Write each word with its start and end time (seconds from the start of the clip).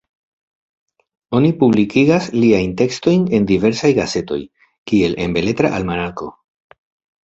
Oni 1.39 1.51
publikigas 1.59 2.31
liajn 2.39 2.75
tekstojn 2.81 3.29
en 3.41 3.47
diversaj 3.55 3.95
gazetoj, 4.03 4.43
kiel 4.93 5.19
en 5.25 5.41
Beletra 5.41 5.77
Almanako. 5.83 6.37